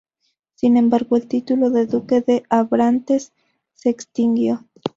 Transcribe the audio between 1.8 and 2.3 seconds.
duque